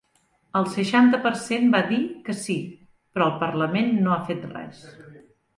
El 0.59 0.63
seixanta 0.75 1.19
per 1.25 1.31
cent 1.41 1.67
va 1.75 1.81
dir 1.91 2.01
que 2.29 2.37
sí, 2.39 2.55
però 3.15 3.29
el 3.33 3.39
parlament 3.45 3.95
no 4.07 4.15
ha 4.17 4.21
fet 4.31 4.49
res. 4.57 4.83